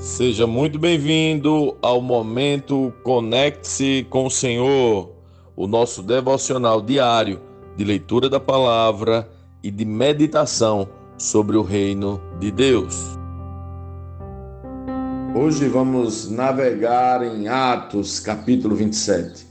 [0.00, 5.10] Seja muito bem-vindo ao momento Conecte-se com o Senhor,
[5.54, 7.38] o nosso devocional diário
[7.76, 9.30] de leitura da palavra
[9.62, 12.96] e de meditação sobre o reino de Deus.
[15.34, 19.46] Hoje vamos navegar em Atos, capítulo 27.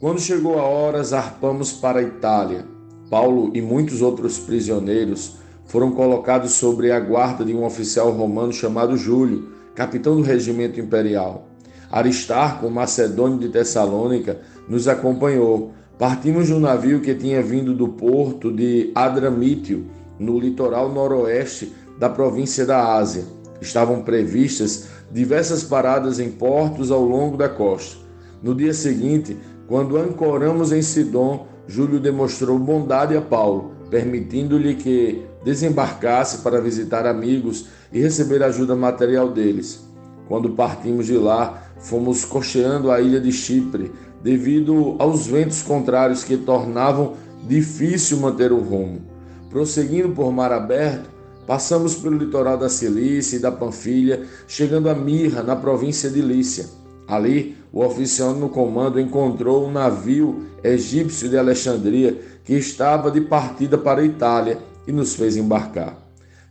[0.00, 2.66] Quando chegou a hora, zarpamos para a Itália.
[3.08, 8.96] Paulo e muitos outros prisioneiros foram colocados sobre a guarda de um oficial romano chamado
[8.96, 11.48] Júlio, capitão do regimento imperial.
[11.90, 15.72] Aristarco, macedônio de Tessalônica, nos acompanhou.
[15.98, 19.86] Partimos de um navio que tinha vindo do porto de Adramítio,
[20.18, 23.24] no litoral noroeste da província da Ásia.
[23.60, 27.98] Estavam previstas diversas paradas em portos ao longo da costa.
[28.42, 36.38] No dia seguinte, quando ancoramos em Sidom, Júlio demonstrou bondade a Paulo, permitindo-lhe que desembarcasse
[36.38, 39.84] para visitar amigos e receber ajuda material deles.
[40.28, 46.36] Quando partimos de lá, fomos cocheando a ilha de Chipre, devido aos ventos contrários que
[46.36, 47.14] tornavam
[47.46, 49.02] difícil manter o rumo.
[49.50, 51.10] Prosseguindo por mar aberto,
[51.46, 56.66] passamos pelo litoral da Cilícia e da Panfilha, chegando a Mirra, na província de Lícia.
[57.06, 63.76] Ali, o oficial no comando encontrou um navio egípcio de Alexandria que estava de partida
[63.76, 65.98] para a Itália e nos fez embarcar.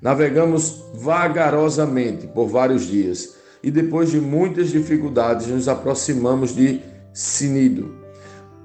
[0.02, 6.82] Navegamos vagarosamente por vários dias e depois de muitas dificuldades nos aproximamos de
[7.14, 7.96] Sinido.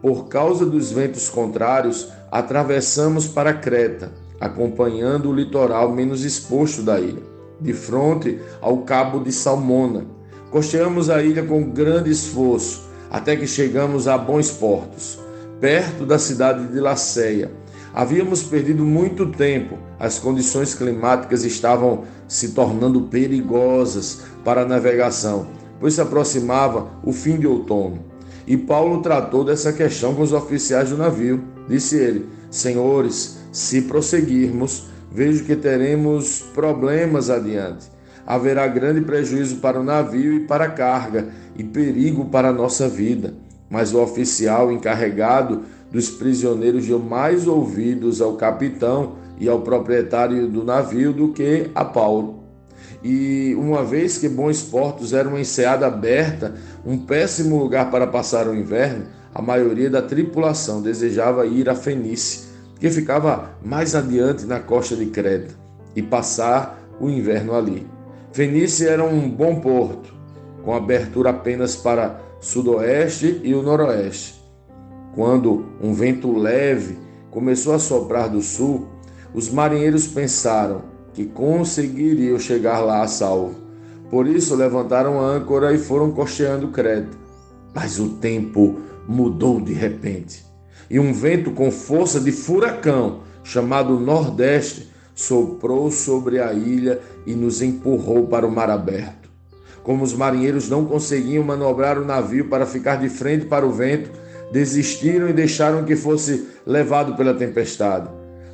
[0.02, 7.23] Por causa dos ventos contrários, atravessamos para Creta, acompanhando o litoral menos exposto da ilha,
[7.61, 10.17] de frente ao cabo de Salmona.
[10.50, 15.18] Costeamos a ilha com grande esforço, até que chegamos a bons portos,
[15.60, 17.50] perto da cidade de Laceia,
[17.98, 25.48] Havíamos perdido muito tempo, as condições climáticas estavam se tornando perigosas para a navegação,
[25.80, 28.05] pois se aproximava o fim de outono.
[28.46, 31.42] E Paulo tratou dessa questão com os oficiais do navio.
[31.68, 37.86] Disse ele: Senhores, se prosseguirmos, vejo que teremos problemas adiante.
[38.30, 42.86] Haverá grande prejuízo para o navio e para a carga, e perigo para a nossa
[42.86, 43.33] vida.
[43.70, 50.62] Mas o oficial encarregado dos prisioneiros deu mais ouvidos ao capitão e ao proprietário do
[50.62, 52.44] navio do que a Paulo.
[53.02, 58.46] E uma vez que bons portos eram uma enseada aberta, um péssimo lugar para passar
[58.46, 62.46] o inverno, a maioria da tripulação desejava ir a Fenícia,
[62.78, 65.55] que ficava mais adiante na costa de Creta,
[65.96, 67.98] e passar o inverno ali.
[68.38, 70.14] Fenícia era um bom porto,
[70.62, 74.40] com abertura apenas para sudoeste e o noroeste.
[75.12, 76.96] Quando um vento leve
[77.32, 78.86] começou a soprar do sul,
[79.34, 80.82] os marinheiros pensaram
[81.12, 83.56] que conseguiriam chegar lá a salvo.
[84.08, 87.18] Por isso levantaram a âncora e foram costeando Creta.
[87.74, 88.78] Mas o tempo
[89.08, 90.46] mudou de repente,
[90.88, 97.61] e um vento com força de furacão, chamado Nordeste, soprou sobre a ilha e nos
[97.61, 99.29] empurrou para o mar aberto.
[99.83, 104.11] Como os marinheiros não conseguiam manobrar o navio para ficar de frente para o vento,
[104.52, 108.08] desistiram e deixaram que fosse levado pela tempestade.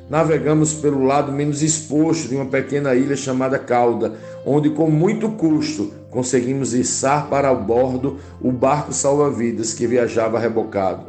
[0.09, 5.93] Navegamos pelo lado menos exposto de uma pequena ilha chamada Cauda, onde com muito custo
[6.09, 11.05] conseguimos içar para o bordo o barco salva-vidas que viajava rebocado.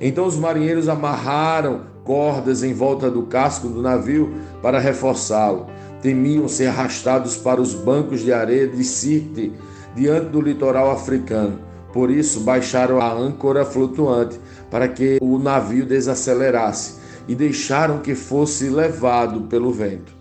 [0.00, 5.66] Então os marinheiros amarraram cordas em volta do casco do navio para reforçá-lo.
[6.02, 9.52] Temiam ser arrastados para os bancos de areia de Sirte,
[9.94, 14.38] diante do litoral africano por isso, baixaram a âncora flutuante
[14.70, 20.14] para que o navio desacelerasse e deixaram que fosse levado pelo vento.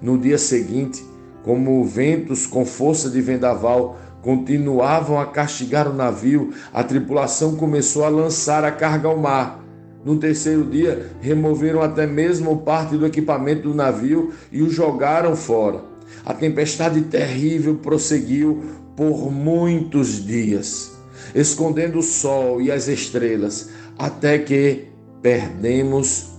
[0.00, 1.04] No dia seguinte,
[1.42, 8.08] como ventos com força de vendaval continuavam a castigar o navio, a tripulação começou a
[8.08, 9.60] lançar a carga ao mar.
[10.04, 15.82] No terceiro dia, removeram até mesmo parte do equipamento do navio e o jogaram fora.
[16.24, 18.62] A tempestade terrível prosseguiu
[18.96, 20.98] por muitos dias
[21.34, 24.86] escondendo o sol e as estrelas, até que
[25.22, 26.30] perdemos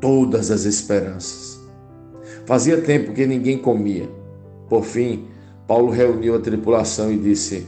[0.00, 1.58] todas as esperanças.
[2.46, 4.08] Fazia tempo que ninguém comia.
[4.68, 5.26] Por fim,
[5.66, 7.66] Paulo reuniu a tripulação e disse: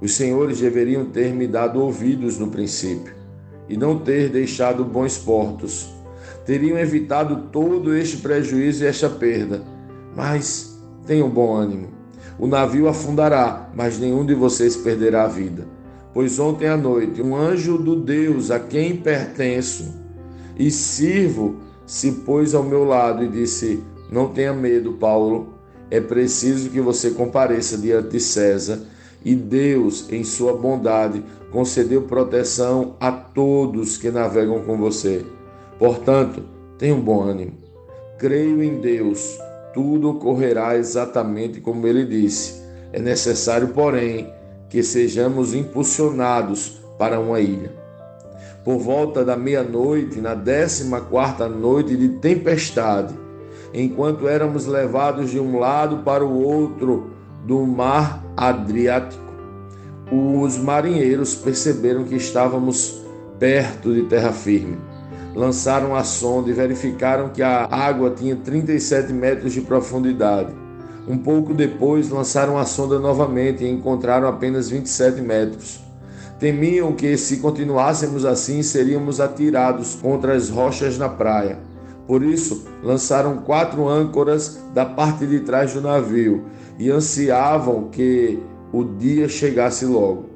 [0.00, 3.19] Os senhores deveriam ter me dado ouvidos no princípio
[3.70, 5.88] e não ter deixado bons portos.
[6.44, 9.62] Teriam evitado todo este prejuízo e esta perda.
[10.14, 11.88] Mas tenham bom ânimo.
[12.38, 15.80] O navio afundará, mas nenhum de vocês perderá a vida
[16.12, 19.94] Pois ontem à noite um anjo do Deus a quem pertenço
[20.58, 25.54] e sirvo se pôs ao meu lado e disse: Não tenha medo, Paulo.
[25.90, 28.80] é preciso que você compareça diante de César
[29.24, 35.24] e Deus, em sua bondade, concedeu proteção a todos que navegam com você.
[35.78, 36.42] Portanto,
[36.78, 37.52] tenha um bom ânimo.
[38.18, 39.38] Creio em Deus,
[39.72, 42.60] tudo ocorrerá exatamente como ele disse.
[42.92, 44.32] É necessário, porém,
[44.68, 47.72] que sejamos impulsionados para uma ilha.
[48.64, 53.14] Por volta da meia-noite, na décima quarta noite de tempestade,
[53.72, 59.22] enquanto éramos levados de um lado para o outro do mar Adriático,
[60.10, 63.00] os marinheiros perceberam que estávamos
[63.38, 64.78] perto de terra firme.
[65.34, 70.52] Lançaram a sonda e verificaram que a água tinha 37 metros de profundidade.
[71.06, 75.80] Um pouco depois, lançaram a sonda novamente e encontraram apenas 27 metros.
[76.40, 81.58] Temiam que, se continuássemos assim, seríamos atirados contra as rochas na praia.
[82.06, 86.44] Por isso, lançaram quatro âncoras da parte de trás do navio
[86.78, 88.38] e ansiavam que
[88.72, 90.26] o dia chegasse logo,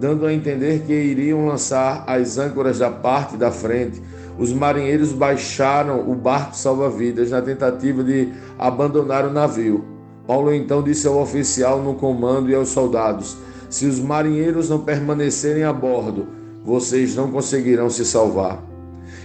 [0.00, 4.02] dando a entender que iriam lançar as âncoras da parte da frente.
[4.38, 9.84] Os marinheiros baixaram o barco salva-vidas na tentativa de abandonar o navio.
[10.26, 13.36] Paulo então disse ao oficial no comando e aos soldados:
[13.70, 16.28] Se os marinheiros não permanecerem a bordo,
[16.64, 18.62] vocês não conseguirão se salvar.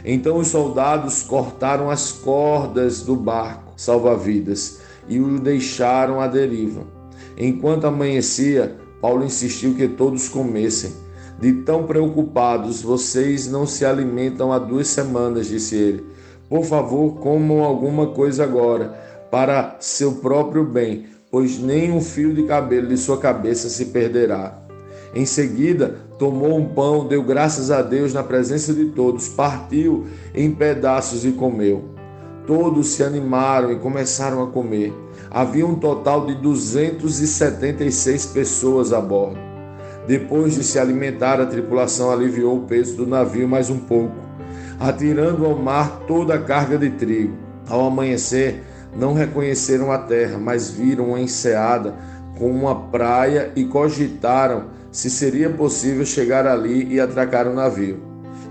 [0.05, 6.81] Então os soldados cortaram as cordas do barco salva-vidas e o deixaram à deriva.
[7.38, 10.91] Enquanto amanhecia, Paulo insistiu que todos comessem.
[11.39, 16.05] De tão preocupados, vocês não se alimentam há duas semanas, disse ele.
[16.47, 18.94] Por favor, comam alguma coisa agora,
[19.31, 24.57] para seu próprio bem, pois nem um fio de cabelo de sua cabeça se perderá.
[25.15, 30.50] Em seguida, tomou um pão, deu graças a Deus na presença de todos, partiu em
[30.50, 31.84] pedaços e comeu.
[32.48, 34.94] Todos se animaram e começaram a comer.
[35.30, 39.38] Havia um total de 276 pessoas a bordo.
[40.08, 44.16] Depois de se alimentar, a tripulação aliviou o peso do navio mais um pouco,
[44.80, 47.36] atirando ao mar toda a carga de trigo.
[47.68, 48.64] Ao amanhecer,
[48.96, 51.94] não reconheceram a terra, mas viram uma enseada
[52.38, 58.00] com uma praia e cogitaram se seria possível chegar ali e atracar o navio.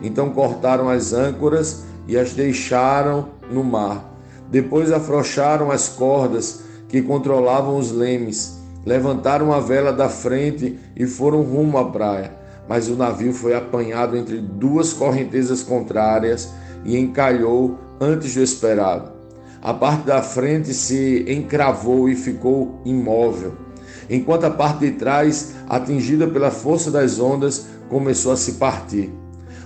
[0.02, 4.12] Então cortaram as âncoras e as deixaram no mar.
[4.50, 11.42] Depois afrouxaram as cordas que controlavam os lemes, levantaram a vela da frente e foram
[11.42, 12.34] rumo à praia.
[12.68, 16.50] Mas o navio foi apanhado entre duas correntezas contrárias
[16.84, 19.12] e encalhou antes do esperado.
[19.62, 23.52] A parte da frente se encravou e ficou imóvel,
[24.08, 29.12] enquanto a parte de trás, atingida pela força das ondas, começou a se partir.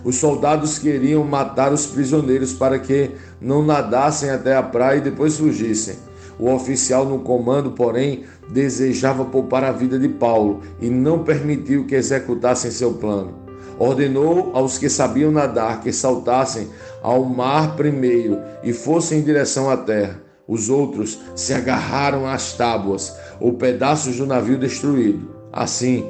[0.04, 3.10] Os soldados queriam matar os prisioneiros para que
[3.40, 5.96] não nadassem até a praia e depois fugissem.
[6.38, 11.94] O oficial no comando, porém, desejava poupar a vida de Paulo e não permitiu que
[11.94, 13.34] executassem seu plano.
[13.78, 16.68] Ordenou aos que sabiam nadar que saltassem
[17.02, 20.22] ao mar primeiro e fossem em direção à terra.
[20.48, 25.28] Os outros se agarraram às tábuas ou pedaços do navio destruído.
[25.52, 26.04] Assim,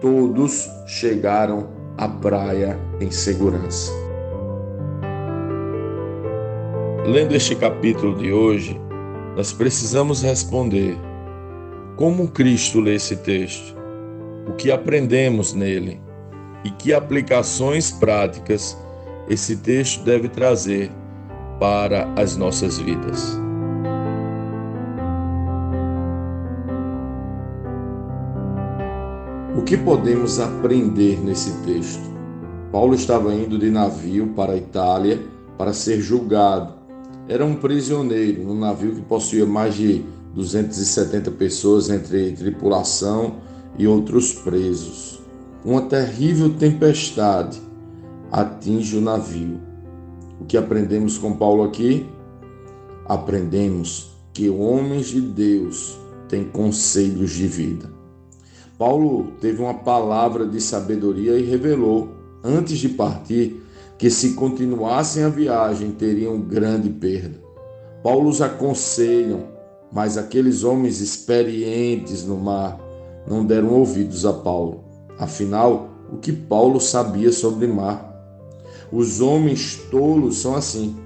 [0.00, 3.92] todos chegaram a praia em segurança.
[7.06, 8.78] Lendo este capítulo de hoje,
[9.36, 10.96] nós precisamos responder:
[11.96, 13.76] como Cristo lê esse texto?
[14.46, 16.00] O que aprendemos nele?
[16.64, 18.76] E que aplicações práticas
[19.28, 20.90] esse texto deve trazer
[21.60, 23.47] para as nossas vidas?
[29.58, 32.08] O que podemos aprender nesse texto?
[32.70, 35.20] Paulo estava indo de navio para a Itália
[35.58, 36.74] para ser julgado.
[37.26, 43.38] Era um prisioneiro no navio que possuía mais de 270 pessoas entre tripulação
[43.76, 45.20] e outros presos.
[45.64, 47.60] Uma terrível tempestade
[48.30, 49.60] atinge o navio.
[50.40, 52.06] O que aprendemos com Paulo aqui?
[53.06, 55.98] Aprendemos que homens de Deus
[56.28, 57.97] têm conselhos de vida.
[58.78, 62.10] Paulo teve uma palavra de sabedoria e revelou,
[62.44, 63.60] antes de partir,
[63.98, 67.42] que se continuassem a viagem teriam grande perda.
[68.04, 69.48] Paulo os aconselham,
[69.90, 72.78] mas aqueles homens experientes no mar
[73.26, 74.84] não deram ouvidos a Paulo.
[75.18, 78.06] Afinal, o que Paulo sabia sobre mar?
[78.92, 80.96] Os homens tolos são assim.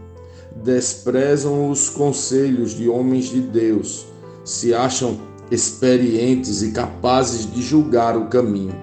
[0.63, 4.07] Desprezam os conselhos de homens de Deus,
[4.45, 5.17] se acham
[5.53, 8.75] experientes e capazes de julgar o caminho.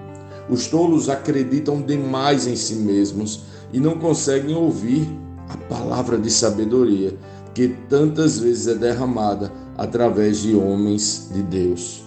[0.48, 5.04] Os tolos acreditam demais em si mesmos e não conseguem ouvir
[5.48, 7.18] a palavra de sabedoria
[7.52, 12.04] que tantas vezes é derramada através de homens de Deus.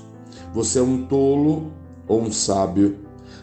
[0.53, 1.73] Você é um tolo
[2.07, 2.99] ou um sábio?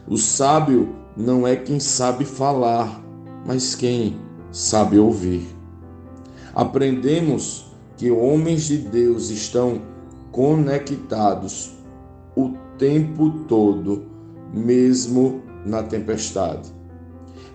[0.09, 3.05] O sábio não é quem sabe falar,
[3.47, 4.17] mas quem
[4.51, 5.47] sabe ouvir.
[6.55, 7.67] Aprendemos
[7.99, 9.83] que homens de Deus estão
[10.31, 11.73] conectados
[12.37, 14.05] o tempo todo,
[14.53, 16.71] mesmo na tempestade.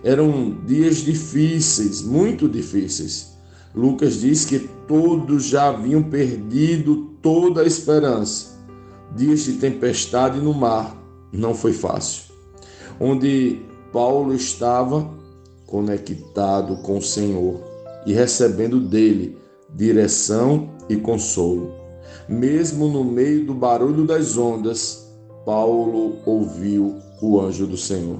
[0.04, 3.36] Eram dias difíceis, muito difíceis.
[3.74, 8.56] Lucas diz que todos já haviam perdido toda a esperança.
[9.14, 10.96] Dias de tempestade no mar
[11.32, 12.34] não foi fácil.
[13.00, 13.60] Onde
[13.92, 15.10] Paulo estava
[15.66, 17.60] conectado com o Senhor
[18.06, 19.36] e recebendo dele
[19.74, 21.85] direção e consolo.
[22.28, 25.06] Mesmo no meio do barulho das ondas,
[25.44, 28.18] Paulo ouviu o anjo do Senhor.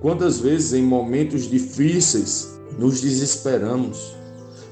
[0.00, 4.16] Quantas vezes em momentos difíceis nos desesperamos,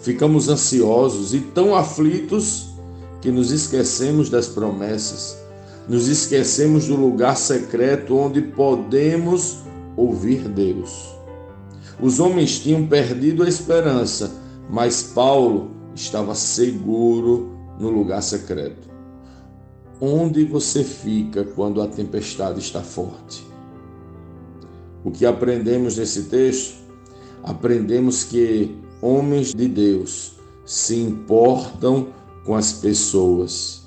[0.01, 2.71] ficamos ansiosos e tão aflitos
[3.21, 5.39] que nos esquecemos das promessas,
[5.89, 9.59] nos esquecemos do lugar secreto onde podemos
[9.97, 11.15] ouvir Deus.
[12.01, 14.33] Os homens tinham perdido a esperança,
[14.69, 18.89] mas Paulo estava seguro no lugar secreto.
[20.01, 23.47] Onde você fica quando a tempestade está forte?
[25.05, 26.83] O que aprendemos nesse texto?
[27.43, 32.09] Aprendemos que homens de Deus se importam
[32.45, 33.87] com as pessoas.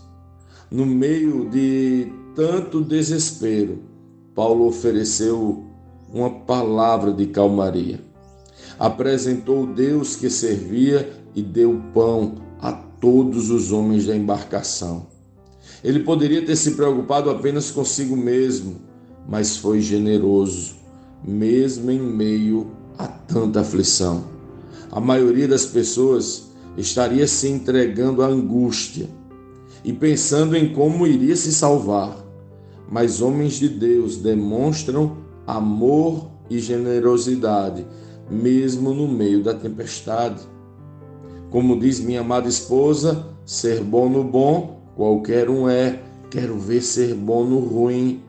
[0.70, 3.80] No meio de tanto desespero,
[4.36, 5.66] Paulo ofereceu
[6.14, 8.00] uma palavra de calmaria.
[8.78, 12.47] Apresentou Deus que servia e deu pão
[13.00, 15.08] todos os homens da embarcação.
[15.84, 18.78] Ele poderia ter se preocupado apenas consigo mesmo,
[19.28, 20.76] mas foi generoso,
[21.24, 24.26] mesmo em meio a tanta aflição.
[24.92, 29.10] A maioria das pessoas estaria se entregando à angústia
[29.84, 32.18] e pensando em como iria se salvar,
[32.90, 37.86] mas homens de Deus demonstram amor e generosidade,
[38.30, 40.42] mesmo no meio da tempestade.
[41.50, 47.14] Como diz minha amada esposa, ser bom no bom, qualquer um é, quero ver ser
[47.14, 48.22] bom no ruim.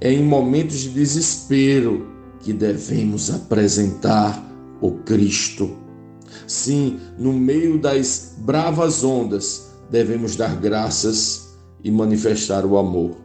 [0.00, 2.06] É em momentos de desespero
[2.40, 4.44] que devemos apresentar
[4.80, 5.76] o Cristo.
[6.46, 13.16] Sim, no meio das bravas ondas, devemos dar graças e manifestar o amor.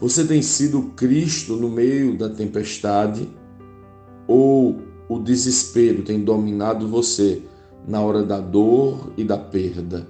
[0.00, 3.28] Você tem sido Cristo no meio da tempestade
[4.26, 4.78] ou
[5.08, 7.42] o desespero tem dominado você
[7.86, 10.06] na hora da dor e da perda?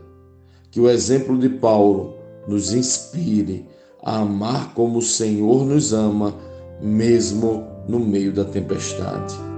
[0.70, 2.14] Que o exemplo de Paulo
[2.46, 3.66] nos inspire
[4.02, 6.34] a amar como o Senhor nos ama,
[6.80, 9.50] mesmo no meio da tempestade.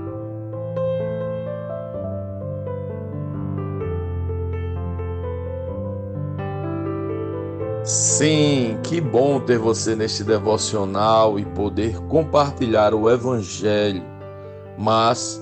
[7.84, 14.04] Sim, que bom ter você neste devocional e poder compartilhar o Evangelho.
[14.78, 15.41] Mas,